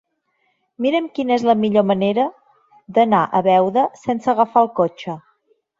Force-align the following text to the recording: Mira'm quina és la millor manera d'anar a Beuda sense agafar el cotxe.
Mira'm 0.85 1.09
quina 1.19 1.35
és 1.35 1.45
la 1.49 1.55
millor 1.65 1.85
manera 1.91 2.27
d'anar 2.97 3.23
a 3.41 3.45
Beuda 3.51 3.87
sense 4.07 4.37
agafar 4.37 4.67
el 4.69 4.77
cotxe. 4.83 5.23